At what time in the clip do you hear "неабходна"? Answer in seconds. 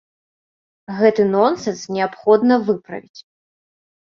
1.99-2.55